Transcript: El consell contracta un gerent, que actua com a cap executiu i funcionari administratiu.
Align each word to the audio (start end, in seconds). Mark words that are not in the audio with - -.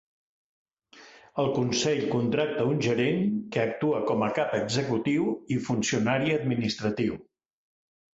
El 1.41 1.49
consell 1.57 1.99
contracta 2.13 2.63
un 2.69 2.79
gerent, 2.85 3.21
que 3.55 3.61
actua 3.65 3.99
com 4.13 4.25
a 4.29 4.31
cap 4.39 4.55
executiu 4.61 5.29
i 5.57 5.59
funcionari 5.67 6.35
administratiu. 6.39 7.21